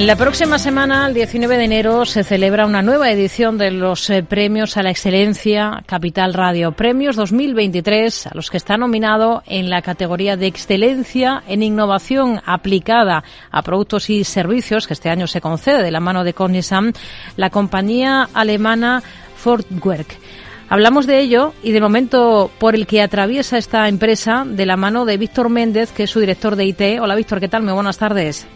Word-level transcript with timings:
En 0.00 0.06
la 0.06 0.16
próxima 0.16 0.58
semana, 0.58 1.06
el 1.06 1.12
19 1.12 1.58
de 1.58 1.64
enero, 1.64 2.06
se 2.06 2.24
celebra 2.24 2.64
una 2.64 2.80
nueva 2.80 3.10
edición 3.10 3.58
de 3.58 3.70
los 3.70 4.08
eh, 4.08 4.22
premios 4.22 4.78
a 4.78 4.82
la 4.82 4.88
excelencia 4.88 5.82
Capital 5.84 6.32
Radio. 6.32 6.72
Premios 6.72 7.16
2023 7.16 8.28
a 8.28 8.30
los 8.32 8.48
que 8.48 8.56
está 8.56 8.78
nominado 8.78 9.42
en 9.44 9.68
la 9.68 9.82
categoría 9.82 10.38
de 10.38 10.46
excelencia 10.46 11.42
en 11.46 11.62
innovación 11.62 12.40
aplicada 12.46 13.24
a 13.50 13.60
productos 13.60 14.08
y 14.08 14.24
servicios, 14.24 14.86
que 14.86 14.94
este 14.94 15.10
año 15.10 15.26
se 15.26 15.42
concede 15.42 15.82
de 15.82 15.90
la 15.90 16.00
mano 16.00 16.24
de 16.24 16.32
Cognizant, 16.32 16.96
la 17.36 17.50
compañía 17.50 18.26
alemana 18.32 19.02
Fortwerk. 19.36 20.16
Hablamos 20.70 21.06
de 21.06 21.20
ello 21.20 21.52
y 21.62 21.72
del 21.72 21.82
momento 21.82 22.50
por 22.58 22.74
el 22.74 22.86
que 22.86 23.02
atraviesa 23.02 23.58
esta 23.58 23.86
empresa 23.86 24.46
de 24.46 24.64
la 24.64 24.78
mano 24.78 25.04
de 25.04 25.18
Víctor 25.18 25.50
Méndez, 25.50 25.92
que 25.92 26.04
es 26.04 26.10
su 26.10 26.20
director 26.20 26.56
de 26.56 26.64
IT. 26.64 26.80
Hola 27.02 27.16
Víctor, 27.16 27.38
¿qué 27.38 27.48
tal? 27.48 27.64
Muy 27.64 27.74
buenas 27.74 27.98
tardes. 27.98 28.48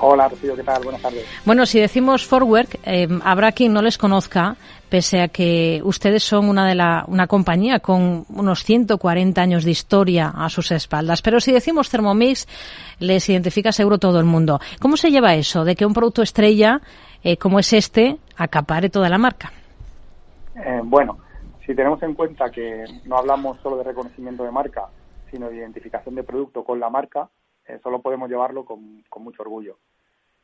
Hola, 0.00 0.28
Rocío, 0.28 0.54
¿qué 0.54 0.62
tal? 0.62 0.82
Buenas 0.84 1.02
tardes. 1.02 1.26
Bueno, 1.44 1.66
si 1.66 1.80
decimos 1.80 2.24
Forwork, 2.24 2.78
eh, 2.84 3.08
habrá 3.24 3.52
quien 3.52 3.72
no 3.72 3.82
les 3.82 3.98
conozca, 3.98 4.56
pese 4.88 5.20
a 5.20 5.28
que 5.28 5.80
ustedes 5.82 6.22
son 6.22 6.48
una 6.48 6.68
de 6.68 6.76
la, 6.76 7.04
una 7.08 7.26
compañía 7.26 7.80
con 7.80 8.24
unos 8.28 8.62
140 8.62 9.40
años 9.40 9.64
de 9.64 9.72
historia 9.72 10.32
a 10.34 10.48
sus 10.50 10.70
espaldas. 10.70 11.20
Pero 11.20 11.40
si 11.40 11.52
decimos 11.52 11.90
Thermomix, 11.90 12.46
les 13.00 13.28
identifica 13.28 13.72
seguro 13.72 13.98
todo 13.98 14.20
el 14.20 14.24
mundo. 14.24 14.60
¿Cómo 14.80 14.96
se 14.96 15.10
lleva 15.10 15.34
eso 15.34 15.64
de 15.64 15.74
que 15.74 15.84
un 15.84 15.94
producto 15.94 16.22
estrella 16.22 16.80
eh, 17.22 17.36
como 17.36 17.58
es 17.58 17.72
este 17.72 18.18
acapare 18.36 18.90
toda 18.90 19.08
la 19.08 19.18
marca? 19.18 19.52
Eh, 20.54 20.80
bueno, 20.84 21.18
si 21.66 21.74
tenemos 21.74 22.02
en 22.02 22.14
cuenta 22.14 22.50
que 22.50 22.84
no 23.04 23.18
hablamos 23.18 23.60
solo 23.62 23.76
de 23.76 23.84
reconocimiento 23.84 24.44
de 24.44 24.50
marca, 24.50 24.86
sino 25.30 25.48
de 25.48 25.56
identificación 25.56 26.14
de 26.14 26.22
producto 26.22 26.64
con 26.64 26.80
la 26.80 26.88
marca, 26.88 27.28
eh, 27.66 27.78
solo 27.82 28.00
podemos 28.00 28.30
llevarlo 28.30 28.64
con, 28.64 29.04
mucho 29.18 29.42
orgullo. 29.42 29.76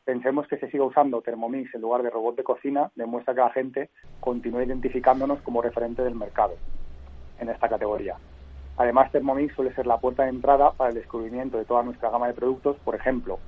Pensemos 0.05 0.47
que 0.49 0.59
se 0.59 0.71
siga 0.71 0.85
usando 0.85 1.23
Thermomix 1.23 1.75
en 1.75 1.81
lugar 1.81 2.03
de 2.03 2.11
robot 2.11 2.37
de 2.37 2.45
cocina, 2.45 2.91
demuestra 2.95 3.35
que 3.35 3.41
la 3.41 3.51
gente 3.51 3.91
continúa 4.21 4.63
identificándonos 4.63 5.41
como 5.41 5.63
referente 5.63 6.03
del 6.03 6.15
mercado 6.15 6.55
en 7.39 7.49
esta 7.49 7.69
categoría. 7.71 8.17
Además, 8.77 9.11
Thermomix 9.13 9.55
suele 9.55 9.75
ser 9.75 9.87
la 9.87 9.99
puerta 9.99 10.25
de 10.25 10.31
entrada 10.31 10.73
para 10.73 10.91
el 10.91 10.97
descubrimiento 10.97 11.57
de 11.57 11.65
toda 11.65 11.83
nuestra 11.83 12.11
gama 12.11 12.27
de 12.27 12.35
productos. 12.35 12.77
Por 12.85 12.95
ejemplo, 12.95 13.39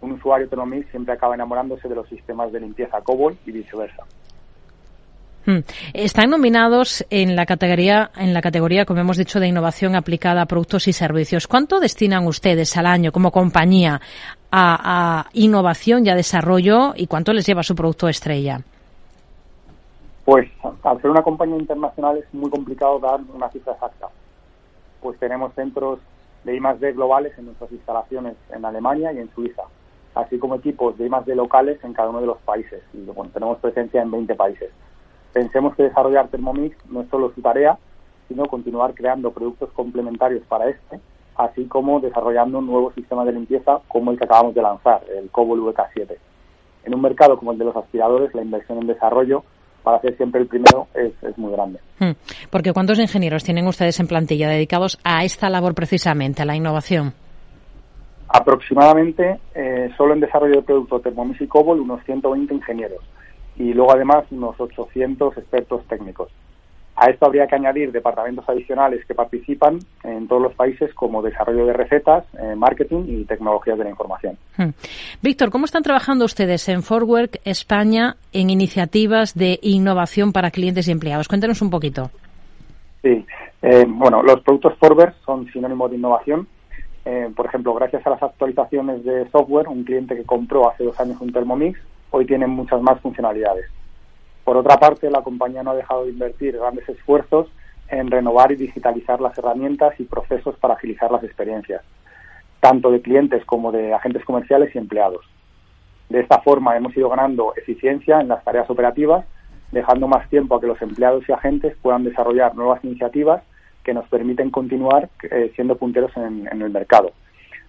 un 0.00 0.12
usuario 0.12 0.48
Thermomix 0.48 0.90
siempre 0.90 1.14
acaba 1.14 1.34
enamorándose 1.34 1.88
de 1.88 1.94
los 1.94 2.08
sistemas 2.08 2.50
de 2.50 2.60
limpieza 2.60 3.02
Cobol 3.02 3.38
y 3.46 3.52
viceversa. 3.52 4.04
Hmm. 5.46 5.60
Están 5.94 6.30
nominados 6.30 7.04
en 7.08 7.34
la 7.34 7.46
categoría, 7.46 8.10
en 8.16 8.34
la 8.34 8.42
categoría, 8.42 8.84
como 8.84 9.00
hemos 9.00 9.16
dicho, 9.16 9.40
de 9.40 9.48
innovación 9.48 9.96
aplicada 9.96 10.42
a 10.42 10.46
productos 10.46 10.86
y 10.86 10.92
servicios. 10.92 11.46
¿Cuánto 11.46 11.80
destinan 11.80 12.26
ustedes 12.26 12.76
al 12.76 12.86
año 12.86 13.10
como 13.10 13.30
compañía 13.30 14.00
a, 14.52 15.26
innovación 15.32 16.04
y 16.06 16.10
a 16.10 16.14
desarrollo 16.14 16.92
y 16.94 17.06
cuánto 17.06 17.32
les 17.32 17.46
lleva 17.46 17.62
su 17.62 17.74
producto 17.74 18.08
estrella? 18.08 18.60
Pues 20.24 20.48
al 20.82 21.00
ser 21.00 21.10
una 21.10 21.22
compañía 21.22 21.56
internacional 21.56 22.18
es 22.18 22.34
muy 22.34 22.50
complicado 22.50 22.98
dar 22.98 23.20
una 23.34 23.48
cifra 23.48 23.72
exacta. 23.72 24.08
Pues 25.00 25.18
tenemos 25.18 25.54
centros 25.54 26.00
de 26.44 26.56
I+D 26.56 26.92
globales 26.92 27.32
en 27.38 27.46
nuestras 27.46 27.72
instalaciones 27.72 28.36
en 28.54 28.64
Alemania 28.64 29.12
y 29.12 29.18
en 29.18 29.30
Suiza, 29.34 29.62
así 30.14 30.38
como 30.38 30.56
equipos 30.56 30.98
de 30.98 31.06
I+D 31.06 31.34
locales 31.34 31.82
en 31.82 31.94
cada 31.94 32.10
uno 32.10 32.20
de 32.20 32.26
los 32.26 32.38
países. 32.38 32.82
Y 32.92 32.98
bueno, 33.06 33.30
tenemos 33.32 33.58
presencia 33.58 34.02
en 34.02 34.10
20 34.10 34.34
países 34.34 34.70
pensemos 35.32 35.74
que 35.74 35.84
desarrollar 35.84 36.28
Thermomix 36.28 36.76
no 36.90 37.02
es 37.02 37.08
solo 37.08 37.32
su 37.34 37.40
tarea, 37.40 37.78
sino 38.28 38.46
continuar 38.46 38.94
creando 38.94 39.32
productos 39.32 39.70
complementarios 39.72 40.42
para 40.46 40.68
este, 40.68 41.00
así 41.36 41.64
como 41.64 42.00
desarrollando 42.00 42.58
un 42.58 42.66
nuevo 42.66 42.92
sistema 42.92 43.24
de 43.24 43.32
limpieza 43.32 43.80
como 43.88 44.12
el 44.12 44.18
que 44.18 44.24
acabamos 44.24 44.54
de 44.54 44.62
lanzar, 44.62 45.02
el 45.16 45.30
Cobol 45.30 45.60
VK7. 45.60 46.16
En 46.84 46.94
un 46.94 47.02
mercado 47.02 47.36
como 47.36 47.52
el 47.52 47.58
de 47.58 47.64
los 47.64 47.76
aspiradores, 47.76 48.34
la 48.34 48.42
inversión 48.42 48.78
en 48.78 48.86
desarrollo 48.86 49.44
para 49.82 50.00
ser 50.00 50.16
siempre 50.16 50.42
el 50.42 50.46
primero 50.46 50.88
es, 50.94 51.12
muy 51.38 51.52
grande. 51.52 51.80
Hmm. 51.98 52.12
Porque 52.50 52.72
¿cuántos 52.72 52.98
ingenieros 52.98 53.44
tienen 53.44 53.66
ustedes 53.66 53.98
en 53.98 54.06
plantilla 54.06 54.48
dedicados 54.48 54.98
a 55.04 55.24
esta 55.24 55.48
labor 55.48 55.74
precisamente, 55.74 56.42
a 56.42 56.44
la 56.44 56.54
innovación? 56.54 57.14
Aproximadamente, 58.28 59.40
eh, 59.54 59.90
solo 59.96 60.14
en 60.14 60.20
desarrollo 60.20 60.56
de 60.56 60.62
productos 60.62 61.02
Thermomix 61.02 61.40
y 61.40 61.46
Cobol, 61.46 61.80
unos 61.80 62.04
120 62.04 62.54
ingenieros 62.54 63.00
y 63.60 63.74
luego 63.74 63.92
además 63.92 64.24
unos 64.30 64.58
800 64.58 65.36
expertos 65.36 65.84
técnicos. 65.86 66.30
A 66.96 67.10
esto 67.10 67.26
habría 67.26 67.46
que 67.46 67.56
añadir 67.56 67.92
departamentos 67.92 68.48
adicionales 68.48 69.04
que 69.06 69.14
participan 69.14 69.78
en 70.02 70.26
todos 70.28 70.40
los 70.40 70.54
países 70.54 70.92
como 70.94 71.22
desarrollo 71.22 71.66
de 71.66 71.74
recetas, 71.74 72.24
eh, 72.38 72.54
marketing 72.56 73.04
y 73.06 73.24
tecnologías 73.24 73.76
de 73.76 73.84
la 73.84 73.90
información. 73.90 74.38
Hmm. 74.56 74.70
Víctor, 75.22 75.50
¿cómo 75.50 75.66
están 75.66 75.82
trabajando 75.82 76.24
ustedes 76.24 76.68
en 76.70 76.82
Forwork 76.82 77.40
España 77.44 78.16
en 78.32 78.48
iniciativas 78.48 79.34
de 79.34 79.58
innovación 79.62 80.32
para 80.32 80.50
clientes 80.50 80.88
y 80.88 80.92
empleados? 80.92 81.28
Cuéntanos 81.28 81.60
un 81.60 81.70
poquito. 81.70 82.10
Sí, 83.02 83.24
eh, 83.62 83.84
bueno, 83.86 84.22
los 84.22 84.40
productos 84.40 84.74
Forward 84.78 85.14
son 85.24 85.46
sinónimo 85.52 85.86
de 85.88 85.96
innovación. 85.96 86.46
Eh, 87.04 87.30
por 87.34 87.46
ejemplo, 87.46 87.74
gracias 87.74 88.06
a 88.06 88.10
las 88.10 88.22
actualizaciones 88.22 89.04
de 89.04 89.28
software, 89.30 89.68
un 89.68 89.84
cliente 89.84 90.16
que 90.16 90.24
compró 90.24 90.70
hace 90.70 90.84
dos 90.84 90.98
años 90.98 91.20
un 91.20 91.32
Thermomix 91.32 91.78
hoy 92.10 92.26
tienen 92.26 92.50
muchas 92.50 92.80
más 92.82 93.00
funcionalidades. 93.00 93.66
Por 94.44 94.56
otra 94.56 94.78
parte, 94.78 95.10
la 95.10 95.22
compañía 95.22 95.62
no 95.62 95.70
ha 95.70 95.76
dejado 95.76 96.04
de 96.04 96.10
invertir 96.10 96.56
grandes 96.56 96.88
esfuerzos 96.88 97.48
en 97.88 98.10
renovar 98.10 98.52
y 98.52 98.56
digitalizar 98.56 99.20
las 99.20 99.36
herramientas 99.36 99.98
y 99.98 100.04
procesos 100.04 100.56
para 100.56 100.74
agilizar 100.74 101.10
las 101.10 101.24
experiencias, 101.24 101.82
tanto 102.60 102.90
de 102.90 103.00
clientes 103.00 103.44
como 103.44 103.72
de 103.72 103.92
agentes 103.92 104.24
comerciales 104.24 104.74
y 104.74 104.78
empleados. 104.78 105.24
De 106.08 106.20
esta 106.20 106.40
forma 106.40 106.76
hemos 106.76 106.96
ido 106.96 107.08
ganando 107.08 107.52
eficiencia 107.56 108.20
en 108.20 108.28
las 108.28 108.42
tareas 108.44 108.68
operativas, 108.70 109.24
dejando 109.70 110.08
más 110.08 110.28
tiempo 110.28 110.56
a 110.56 110.60
que 110.60 110.66
los 110.66 110.80
empleados 110.82 111.28
y 111.28 111.32
agentes 111.32 111.76
puedan 111.80 112.02
desarrollar 112.02 112.54
nuevas 112.56 112.82
iniciativas 112.84 113.42
que 113.84 113.94
nos 113.94 114.08
permiten 114.08 114.50
continuar 114.50 115.08
eh, 115.22 115.52
siendo 115.54 115.76
punteros 115.76 116.16
en, 116.16 116.48
en 116.50 116.62
el 116.62 116.70
mercado. 116.70 117.12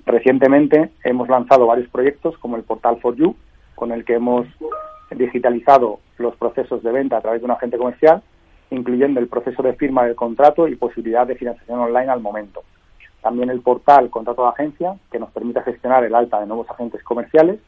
Recientemente 0.05 0.89
hemos 1.03 1.29
lanzado 1.29 1.67
varios 1.67 1.89
proyectos 1.89 2.37
como 2.39 2.55
el 2.55 2.63
Portal 2.63 2.99
for 2.99 3.15
You, 3.15 3.35
con 3.75 3.91
el 3.91 4.05
que 4.05 4.15
hemos 4.15 4.47
digitalizado 5.09 5.99
los 6.17 6.35
procesos 6.35 6.83
de 6.83 6.91
venta 6.91 7.17
a 7.17 7.21
través 7.21 7.41
de 7.41 7.45
un 7.45 7.51
agente 7.51 7.77
comercial, 7.77 8.21
incluyendo 8.69 9.19
el 9.19 9.27
proceso 9.27 9.61
de 9.61 9.73
firma 9.73 10.05
del 10.05 10.15
contrato 10.15 10.67
y 10.67 10.75
posibilidad 10.75 11.27
de 11.27 11.35
financiación 11.35 11.79
online 11.79 12.09
al 12.09 12.21
momento. 12.21 12.63
También 13.21 13.49
el 13.49 13.61
portal 13.61 14.09
Contrato 14.09 14.43
de 14.43 14.49
Agencia, 14.49 14.95
que 15.11 15.19
nos 15.19 15.29
permite 15.31 15.61
gestionar 15.61 16.03
el 16.03 16.15
alta 16.15 16.39
de 16.39 16.47
nuevos 16.47 16.69
agentes 16.69 17.03
comerciales, 17.03 17.59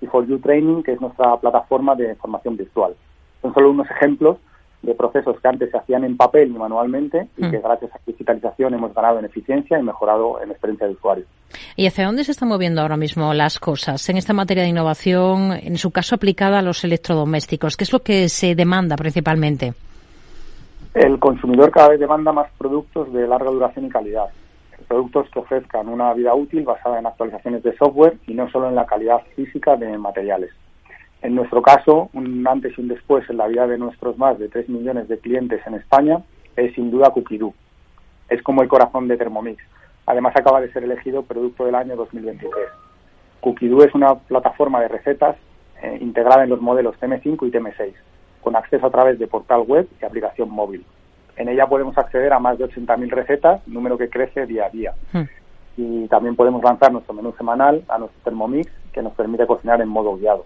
y 0.00 0.06
For 0.06 0.26
You 0.26 0.38
Training, 0.38 0.82
que 0.82 0.92
es 0.92 1.00
nuestra 1.00 1.36
plataforma 1.36 1.94
de 1.94 2.14
formación 2.16 2.56
virtual. 2.56 2.94
Son 3.40 3.54
solo 3.54 3.70
unos 3.70 3.90
ejemplos 3.90 4.38
de 4.82 4.94
procesos 4.94 5.40
que 5.40 5.48
antes 5.48 5.70
se 5.70 5.78
hacían 5.78 6.04
en 6.04 6.16
papel 6.16 6.48
y 6.48 6.58
manualmente 6.58 7.28
y 7.36 7.50
que 7.50 7.58
mm. 7.58 7.62
gracias 7.62 7.92
a 7.92 7.98
la 7.98 8.02
digitalización 8.06 8.74
hemos 8.74 8.92
ganado 8.92 9.18
en 9.18 9.26
eficiencia 9.26 9.78
y 9.78 9.82
mejorado 9.82 10.42
en 10.42 10.50
experiencia 10.50 10.86
de 10.88 10.94
usuario. 10.94 11.24
¿Y 11.76 11.86
hacia 11.86 12.06
dónde 12.06 12.24
se 12.24 12.32
están 12.32 12.48
moviendo 12.48 12.80
ahora 12.80 12.96
mismo 12.96 13.32
las 13.34 13.58
cosas 13.58 14.08
en 14.08 14.16
esta 14.16 14.32
materia 14.32 14.64
de 14.64 14.70
innovación, 14.70 15.52
en 15.52 15.76
su 15.76 15.90
caso 15.90 16.16
aplicada 16.16 16.58
a 16.58 16.62
los 16.62 16.82
electrodomésticos? 16.84 17.76
¿Qué 17.76 17.84
es 17.84 17.92
lo 17.92 18.00
que 18.00 18.28
se 18.28 18.54
demanda 18.54 18.96
principalmente? 18.96 19.74
El 20.94 21.18
consumidor 21.18 21.70
cada 21.70 21.90
vez 21.90 22.00
demanda 22.00 22.32
más 22.32 22.50
productos 22.58 23.12
de 23.12 23.26
larga 23.26 23.50
duración 23.50 23.86
y 23.86 23.88
calidad. 23.88 24.26
Productos 24.88 25.26
que 25.32 25.38
ofrezcan 25.38 25.88
una 25.88 26.12
vida 26.12 26.34
útil 26.34 26.64
basada 26.64 26.98
en 26.98 27.06
actualizaciones 27.06 27.62
de 27.62 27.74
software 27.76 28.18
y 28.26 28.34
no 28.34 28.50
solo 28.50 28.68
en 28.68 28.74
la 28.74 28.84
calidad 28.84 29.22
física 29.34 29.76
de 29.76 29.96
materiales. 29.96 30.50
En 31.22 31.36
nuestro 31.36 31.62
caso, 31.62 32.10
un 32.14 32.44
antes 32.48 32.76
y 32.76 32.80
un 32.80 32.88
después 32.88 33.28
en 33.30 33.36
la 33.36 33.46
vida 33.46 33.68
de 33.68 33.78
nuestros 33.78 34.18
más 34.18 34.38
de 34.40 34.48
3 34.48 34.68
millones 34.68 35.06
de 35.08 35.18
clientes 35.18 35.60
en 35.66 35.74
España 35.74 36.18
es 36.56 36.74
sin 36.74 36.90
duda 36.90 37.10
Cookidoo. 37.10 37.54
Es 38.28 38.42
como 38.42 38.62
el 38.62 38.68
corazón 38.68 39.06
de 39.06 39.16
Thermomix. 39.16 39.62
Además, 40.06 40.34
acaba 40.36 40.60
de 40.60 40.72
ser 40.72 40.82
elegido 40.82 41.22
Producto 41.22 41.64
del 41.64 41.76
Año 41.76 41.94
2023. 41.94 42.52
Cookidoo 43.40 43.84
es 43.84 43.94
una 43.94 44.16
plataforma 44.16 44.80
de 44.80 44.88
recetas 44.88 45.36
eh, 45.80 45.98
integrada 46.00 46.42
en 46.42 46.50
los 46.50 46.60
modelos 46.60 46.96
TM5 47.00 47.46
y 47.46 47.50
TM6, 47.52 47.92
con 48.40 48.56
acceso 48.56 48.86
a 48.86 48.90
través 48.90 49.18
de 49.20 49.28
portal 49.28 49.60
web 49.60 49.88
y 50.00 50.04
aplicación 50.04 50.50
móvil. 50.50 50.84
En 51.36 51.48
ella 51.48 51.68
podemos 51.68 51.96
acceder 51.96 52.32
a 52.32 52.40
más 52.40 52.58
de 52.58 52.68
80.000 52.68 53.10
recetas, 53.10 53.66
número 53.68 53.96
que 53.96 54.10
crece 54.10 54.46
día 54.46 54.66
a 54.66 54.70
día. 54.70 54.94
Hmm. 55.12 55.22
Y 55.76 56.08
también 56.08 56.34
podemos 56.34 56.62
lanzar 56.64 56.92
nuestro 56.92 57.14
menú 57.14 57.32
semanal 57.38 57.84
a 57.88 57.98
nuestro 57.98 58.20
Thermomix, 58.24 58.70
que 58.92 59.02
nos 59.02 59.14
permite 59.14 59.46
cocinar 59.46 59.80
en 59.80 59.88
modo 59.88 60.16
guiado. 60.16 60.44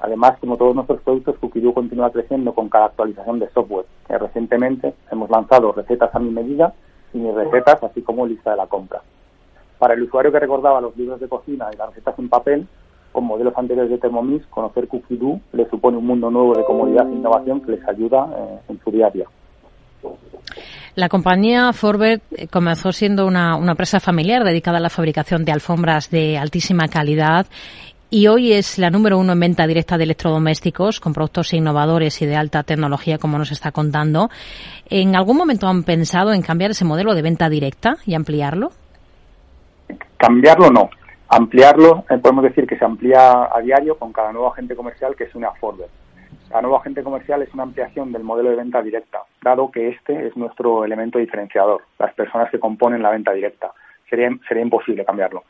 Además, 0.00 0.38
como 0.40 0.56
todos 0.56 0.74
nuestros 0.74 1.00
productos, 1.02 1.36
Cookidoo 1.38 1.72
continúa 1.72 2.10
creciendo 2.10 2.52
con 2.54 2.68
cada 2.68 2.86
actualización 2.86 3.38
de 3.38 3.48
software. 3.50 3.86
recientemente 4.08 4.94
hemos 5.10 5.30
lanzado 5.30 5.72
recetas 5.72 6.14
a 6.14 6.18
mi 6.18 6.30
medida 6.30 6.74
y 7.12 7.18
mis 7.18 7.34
recetas, 7.34 7.82
así 7.82 8.02
como 8.02 8.26
lista 8.26 8.50
de 8.50 8.56
la 8.56 8.66
compra. 8.66 9.00
Para 9.78 9.94
el 9.94 10.02
usuario 10.02 10.32
que 10.32 10.40
recordaba 10.40 10.80
los 10.80 10.96
libros 10.96 11.20
de 11.20 11.28
cocina 11.28 11.68
y 11.72 11.76
las 11.76 11.88
recetas 11.88 12.18
en 12.18 12.28
papel, 12.28 12.66
con 13.12 13.24
modelos 13.24 13.54
anteriores 13.56 13.90
de 13.90 13.98
Thermomix, 13.98 14.46
conocer 14.48 14.88
Cookidoo 14.88 15.40
le 15.52 15.68
supone 15.70 15.96
un 15.96 16.06
mundo 16.06 16.30
nuevo 16.30 16.54
de 16.54 16.64
comodidad 16.64 17.08
e 17.08 17.14
innovación 17.14 17.62
que 17.62 17.72
les 17.72 17.88
ayuda 17.88 18.28
eh, 18.36 18.58
en 18.68 18.80
su 18.80 18.90
día 18.90 19.06
a 19.06 19.10
día. 19.10 19.26
La 20.94 21.08
compañía 21.08 21.72
Forbert 21.72 22.22
eh, 22.32 22.46
comenzó 22.48 22.92
siendo 22.92 23.26
una, 23.26 23.56
una, 23.56 23.72
empresa 23.72 24.00
familiar 24.00 24.44
dedicada 24.44 24.78
a 24.78 24.80
la 24.80 24.90
fabricación 24.90 25.44
de 25.44 25.52
alfombras 25.52 26.10
de 26.10 26.38
altísima 26.38 26.88
calidad 26.88 27.46
y 28.10 28.28
hoy 28.28 28.52
es 28.52 28.78
la 28.78 28.90
número 28.90 29.18
uno 29.18 29.32
en 29.32 29.40
venta 29.40 29.66
directa 29.66 29.96
de 29.96 30.04
electrodomésticos 30.04 31.00
con 31.00 31.12
productos 31.12 31.52
innovadores 31.52 32.22
y 32.22 32.26
de 32.26 32.36
alta 32.36 32.62
tecnología, 32.62 33.18
como 33.18 33.38
nos 33.38 33.50
está 33.50 33.72
contando. 33.72 34.28
¿En 34.88 35.16
algún 35.16 35.36
momento 35.36 35.66
han 35.66 35.82
pensado 35.82 36.32
en 36.32 36.42
cambiar 36.42 36.70
ese 36.70 36.84
modelo 36.84 37.14
de 37.14 37.22
venta 37.22 37.48
directa 37.48 37.96
y 38.06 38.14
ampliarlo? 38.14 38.70
Cambiarlo 40.16 40.70
no. 40.70 40.90
Ampliarlo, 41.28 42.04
eh, 42.08 42.18
podemos 42.18 42.44
decir 42.44 42.66
que 42.66 42.78
se 42.78 42.84
amplía 42.84 43.48
a 43.52 43.60
diario 43.60 43.98
con 43.98 44.12
cada 44.12 44.30
nuevo 44.30 44.52
agente 44.52 44.76
comercial 44.76 45.16
que 45.16 45.24
es 45.24 45.34
una 45.34 45.50
forward. 45.52 45.90
La 46.50 46.60
nuevo 46.60 46.76
agente 46.76 47.02
comercial 47.02 47.42
es 47.42 47.52
una 47.52 47.64
ampliación 47.64 48.12
del 48.12 48.22
modelo 48.22 48.50
de 48.50 48.56
venta 48.56 48.80
directa, 48.80 49.22
dado 49.42 49.70
que 49.72 49.88
este 49.88 50.28
es 50.28 50.36
nuestro 50.36 50.84
elemento 50.84 51.18
diferenciador, 51.18 51.82
las 51.98 52.14
personas 52.14 52.50
que 52.50 52.60
componen 52.60 53.02
la 53.02 53.10
venta 53.10 53.32
directa. 53.32 53.72
Sería, 54.08 54.30
sería 54.48 54.62
imposible 54.62 55.04
cambiarlo. 55.04 55.42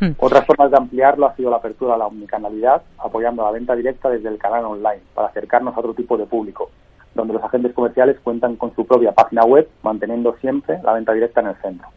Hmm. 0.00 0.10
Otras 0.18 0.46
formas 0.46 0.70
de 0.70 0.76
ampliarlo 0.76 1.26
ha 1.26 1.34
sido 1.34 1.50
la 1.50 1.56
apertura 1.56 1.94
a 1.94 1.98
la 1.98 2.06
omnicanalidad, 2.06 2.82
apoyando 2.98 3.42
la 3.42 3.50
venta 3.50 3.74
directa 3.74 4.08
desde 4.08 4.28
el 4.28 4.38
canal 4.38 4.64
online, 4.64 5.02
para 5.14 5.28
acercarnos 5.28 5.76
a 5.76 5.80
otro 5.80 5.94
tipo 5.94 6.16
de 6.16 6.26
público, 6.26 6.70
donde 7.14 7.34
los 7.34 7.42
agentes 7.42 7.72
comerciales 7.72 8.18
cuentan 8.22 8.56
con 8.56 8.74
su 8.74 8.86
propia 8.86 9.12
página 9.12 9.44
web, 9.44 9.68
manteniendo 9.82 10.36
siempre 10.40 10.78
la 10.82 10.92
venta 10.92 11.12
directa 11.12 11.40
en 11.40 11.46
el 11.48 11.56
centro. 11.56 11.88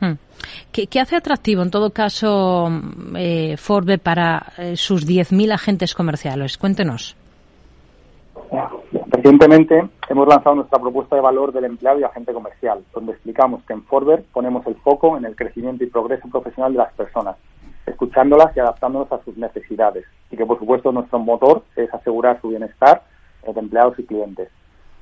Hmm. 0.00 0.14
¿Qué, 0.72 1.00
hace 1.00 1.16
atractivo, 1.16 1.62
en 1.62 1.70
todo 1.70 1.90
caso, 1.90 2.68
eh, 3.16 3.56
Forbe 3.56 3.98
para 3.98 4.52
eh, 4.58 4.76
sus 4.76 5.06
10.000 5.06 5.52
agentes 5.52 5.94
comerciales? 5.94 6.58
Cuéntenos. 6.58 7.16
Recientemente 9.24 9.88
hemos 10.10 10.28
lanzado 10.28 10.56
nuestra 10.56 10.78
propuesta 10.78 11.16
de 11.16 11.22
valor 11.22 11.50
del 11.50 11.64
empleado 11.64 11.98
y 11.98 12.02
agente 12.02 12.34
comercial, 12.34 12.84
donde 12.92 13.12
explicamos 13.12 13.64
que 13.64 13.72
en 13.72 13.82
Forber 13.84 14.22
ponemos 14.34 14.66
el 14.66 14.74
foco 14.74 15.16
en 15.16 15.24
el 15.24 15.34
crecimiento 15.34 15.82
y 15.82 15.86
progreso 15.86 16.28
profesional 16.28 16.72
de 16.72 16.80
las 16.80 16.92
personas, 16.92 17.36
escuchándolas 17.86 18.54
y 18.54 18.60
adaptándonos 18.60 19.10
a 19.10 19.24
sus 19.24 19.34
necesidades, 19.38 20.04
y 20.30 20.36
que 20.36 20.44
por 20.44 20.58
supuesto 20.58 20.92
nuestro 20.92 21.20
motor 21.20 21.62
es 21.74 21.88
asegurar 21.94 22.38
su 22.42 22.50
bienestar 22.50 23.02
de 23.50 23.58
empleados 23.58 23.98
y 23.98 24.04
clientes. 24.04 24.50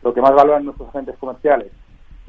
Lo 0.04 0.14
que 0.14 0.20
más 0.20 0.34
valoran 0.36 0.66
nuestros 0.66 0.90
agentes 0.90 1.16
comerciales, 1.18 1.72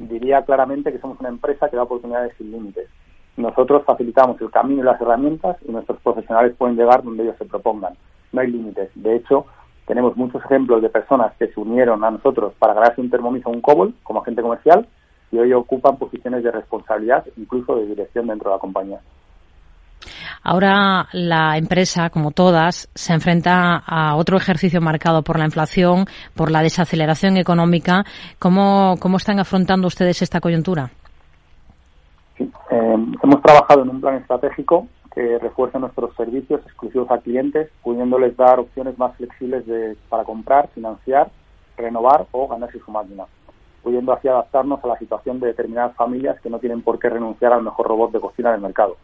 diría 0.00 0.44
claramente 0.44 0.90
que 0.90 0.98
somos 0.98 1.20
una 1.20 1.28
empresa 1.28 1.68
que 1.68 1.76
da 1.76 1.84
oportunidades 1.84 2.34
sin 2.38 2.50
límites. 2.50 2.88
Nosotros 3.36 3.84
facilitamos 3.84 4.40
el 4.40 4.50
camino 4.50 4.82
y 4.82 4.84
las 4.84 5.00
herramientas 5.00 5.58
y 5.64 5.70
nuestros 5.70 6.00
profesionales 6.00 6.56
pueden 6.58 6.74
llegar 6.74 7.04
donde 7.04 7.22
ellos 7.22 7.36
se 7.38 7.44
propongan. 7.44 7.94
No 8.32 8.40
hay 8.40 8.50
límites. 8.50 8.90
De 8.96 9.14
hecho, 9.14 9.46
tenemos 9.86 10.16
muchos 10.16 10.44
ejemplos 10.44 10.82
de 10.82 10.88
personas 10.88 11.32
que 11.38 11.48
se 11.48 11.60
unieron 11.60 12.04
a 12.04 12.10
nosotros 12.10 12.54
para 12.58 12.74
ganarse 12.74 13.00
un 13.00 13.10
Thermomix 13.10 13.46
o 13.46 13.50
un 13.50 13.60
Cobol 13.60 13.94
como 14.02 14.20
agente 14.22 14.42
comercial 14.42 14.86
y 15.30 15.38
hoy 15.38 15.52
ocupan 15.52 15.96
posiciones 15.96 16.42
de 16.42 16.50
responsabilidad, 16.50 17.24
incluso 17.36 17.76
de 17.76 17.86
dirección 17.86 18.26
dentro 18.26 18.50
de 18.50 18.56
la 18.56 18.60
compañía. 18.60 19.00
Ahora 20.42 21.08
la 21.12 21.56
empresa, 21.56 22.10
como 22.10 22.30
todas, 22.30 22.88
se 22.94 23.14
enfrenta 23.14 23.76
a 23.76 24.16
otro 24.16 24.36
ejercicio 24.36 24.80
marcado 24.80 25.22
por 25.22 25.38
la 25.38 25.46
inflación, 25.46 26.04
por 26.36 26.50
la 26.50 26.60
desaceleración 26.60 27.38
económica. 27.38 28.04
¿Cómo, 28.38 28.96
cómo 29.00 29.16
están 29.16 29.40
afrontando 29.40 29.86
ustedes 29.86 30.20
esta 30.20 30.40
coyuntura? 30.40 30.90
Sí, 32.36 32.44
eh, 32.70 32.96
hemos 33.22 33.42
trabajado 33.42 33.82
en 33.82 33.88
un 33.90 34.00
plan 34.00 34.16
estratégico 34.16 34.86
que 35.14 35.38
nuestros 35.78 36.14
servicios 36.16 36.60
exclusivos 36.66 37.10
a 37.10 37.18
clientes, 37.18 37.70
pudiéndoles 37.82 38.36
dar 38.36 38.58
opciones 38.58 38.98
más 38.98 39.16
flexibles 39.16 39.66
de, 39.66 39.96
para 40.08 40.24
comprar, 40.24 40.68
financiar, 40.74 41.30
renovar 41.76 42.26
o 42.32 42.48
ganarse 42.48 42.80
su 42.80 42.90
máquina, 42.90 43.24
pudiendo 43.82 44.12
así 44.12 44.28
adaptarnos 44.28 44.82
a 44.84 44.88
la 44.88 44.98
situación 44.98 45.40
de 45.40 45.48
determinadas 45.48 45.94
familias 45.94 46.40
que 46.40 46.50
no 46.50 46.58
tienen 46.58 46.82
por 46.82 46.98
qué 46.98 47.08
renunciar 47.08 47.52
al 47.52 47.62
mejor 47.62 47.86
robot 47.86 48.12
de 48.12 48.20
cocina 48.20 48.52
del 48.52 48.60
mercado. 48.60 48.96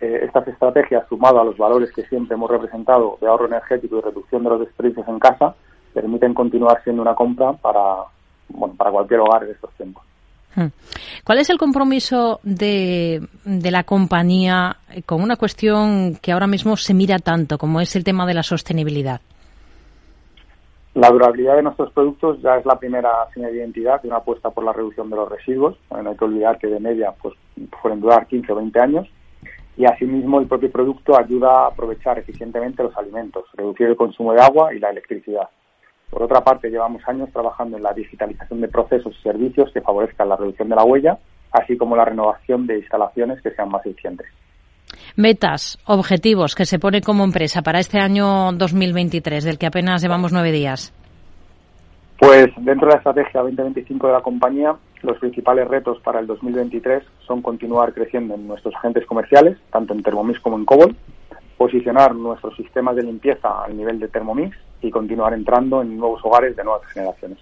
Eh, 0.00 0.20
estas 0.24 0.46
estrategias, 0.48 1.06
sumado 1.08 1.40
a 1.40 1.44
los 1.44 1.56
valores 1.56 1.92
que 1.92 2.04
siempre 2.04 2.34
hemos 2.34 2.50
representado 2.50 3.18
de 3.20 3.26
ahorro 3.26 3.46
energético 3.46 3.98
y 3.98 4.00
reducción 4.00 4.44
de 4.44 4.50
los 4.50 4.60
desperdicios 4.60 5.06
en 5.08 5.18
casa, 5.18 5.54
permiten 5.92 6.34
continuar 6.34 6.82
siendo 6.82 7.02
una 7.02 7.14
compra 7.14 7.52
para, 7.52 8.04
bueno, 8.48 8.74
para 8.74 8.90
cualquier 8.90 9.20
hogar 9.20 9.44
en 9.44 9.50
estos 9.50 9.70
tiempos. 9.74 10.04
Hmm. 10.54 10.66
¿Cuál 11.24 11.38
es 11.38 11.48
el 11.48 11.58
compromiso 11.58 12.40
de, 12.42 13.26
de, 13.44 13.70
la 13.70 13.84
compañía 13.84 14.76
con 15.06 15.22
una 15.22 15.36
cuestión 15.36 16.16
que 16.20 16.32
ahora 16.32 16.46
mismo 16.46 16.76
se 16.76 16.92
mira 16.92 17.18
tanto, 17.18 17.56
como 17.56 17.80
es 17.80 17.96
el 17.96 18.04
tema 18.04 18.26
de 18.26 18.34
la 18.34 18.42
sostenibilidad? 18.42 19.20
La 20.94 21.08
durabilidad 21.08 21.56
de 21.56 21.62
nuestros 21.62 21.90
productos 21.92 22.42
ya 22.42 22.56
es 22.56 22.66
la 22.66 22.78
primera 22.78 23.10
señal 23.32 23.52
de 23.52 23.58
identidad 23.58 24.02
de 24.02 24.08
una 24.08 24.18
apuesta 24.18 24.50
por 24.50 24.62
la 24.62 24.74
reducción 24.74 25.08
de 25.08 25.16
los 25.16 25.28
residuos. 25.28 25.78
no 25.90 26.10
hay 26.10 26.16
que 26.16 26.24
olvidar 26.24 26.58
que 26.58 26.66
de 26.66 26.80
media 26.80 27.14
pues, 27.22 27.34
pueden 27.80 28.00
durar 28.00 28.26
15 28.26 28.52
o 28.52 28.56
20 28.56 28.80
años. 28.80 29.08
Y 29.78 29.86
asimismo 29.86 30.38
el 30.38 30.48
propio 30.48 30.70
producto 30.70 31.18
ayuda 31.18 31.64
a 31.64 31.66
aprovechar 31.68 32.18
eficientemente 32.18 32.82
los 32.82 32.94
alimentos, 32.94 33.44
reducir 33.54 33.86
el 33.86 33.96
consumo 33.96 34.34
de 34.34 34.42
agua 34.42 34.74
y 34.74 34.80
la 34.80 34.90
electricidad. 34.90 35.48
Por 36.12 36.24
otra 36.24 36.44
parte, 36.44 36.68
llevamos 36.68 37.00
años 37.08 37.30
trabajando 37.32 37.78
en 37.78 37.82
la 37.82 37.94
digitalización 37.94 38.60
de 38.60 38.68
procesos 38.68 39.16
y 39.18 39.22
servicios 39.22 39.70
que 39.72 39.80
favorezcan 39.80 40.28
la 40.28 40.36
reducción 40.36 40.68
de 40.68 40.76
la 40.76 40.84
huella, 40.84 41.16
así 41.52 41.74
como 41.78 41.96
la 41.96 42.04
renovación 42.04 42.66
de 42.66 42.80
instalaciones 42.80 43.40
que 43.40 43.50
sean 43.52 43.70
más 43.70 43.84
eficientes. 43.86 44.26
Metas, 45.16 45.78
objetivos 45.86 46.54
que 46.54 46.66
se 46.66 46.78
pone 46.78 47.00
como 47.00 47.24
empresa 47.24 47.62
para 47.62 47.80
este 47.80 47.98
año 47.98 48.52
2023, 48.52 49.42
del 49.42 49.56
que 49.56 49.68
apenas 49.68 50.02
llevamos 50.02 50.34
nueve 50.34 50.52
días. 50.52 50.92
Pues 52.18 52.48
dentro 52.58 52.88
de 52.88 52.92
la 52.92 52.98
estrategia 52.98 53.40
2025 53.40 54.06
de 54.06 54.12
la 54.12 54.20
compañía, 54.20 54.76
los 55.00 55.16
principales 55.16 55.66
retos 55.66 55.98
para 56.02 56.20
el 56.20 56.26
2023 56.26 57.04
son 57.26 57.40
continuar 57.40 57.94
creciendo 57.94 58.34
en 58.34 58.46
nuestros 58.46 58.74
agentes 58.74 59.06
comerciales, 59.06 59.56
tanto 59.72 59.94
en 59.94 60.02
Thermomix 60.02 60.38
como 60.40 60.58
en 60.58 60.66
Cobol, 60.66 60.94
posicionar 61.56 62.14
nuestros 62.14 62.54
sistemas 62.54 62.96
de 62.96 63.02
limpieza 63.02 63.64
al 63.64 63.74
nivel 63.74 63.98
de 63.98 64.08
Thermomix 64.08 64.54
y 64.82 64.90
continuar 64.90 65.34
entrando 65.34 65.82
en 65.82 65.96
nuevos 65.96 66.20
hogares 66.24 66.56
de 66.56 66.64
nuevas 66.64 66.86
generaciones. 66.92 67.38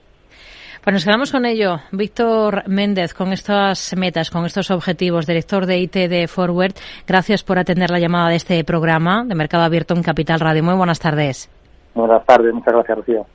Pues 0.83 0.95
nos 0.95 1.05
quedamos 1.05 1.31
con 1.31 1.45
ello. 1.45 1.77
Víctor 1.93 2.67
Méndez, 2.67 3.13
con 3.13 3.33
estas 3.33 3.95
metas, 3.97 4.31
con 4.31 4.47
estos 4.47 4.71
objetivos, 4.71 5.27
director 5.27 5.67
de 5.67 5.79
IT 5.79 5.93
de 5.93 6.27
Forward, 6.27 6.73
gracias 7.07 7.43
por 7.43 7.59
atender 7.59 7.91
la 7.91 7.99
llamada 7.99 8.31
de 8.31 8.37
este 8.37 8.65
programa 8.65 9.25
de 9.27 9.35
Mercado 9.35 9.65
Abierto 9.65 9.95
en 9.95 10.03
Capital 10.03 10.41
Radio. 10.41 10.63
Muy 10.63 10.75
buenas 10.75 10.99
tardes. 10.99 11.51
Buenas 11.95 12.25
tardes, 12.25 12.55
muchas 12.55 12.73
gracias, 12.73 12.97
Rocío. 12.97 13.27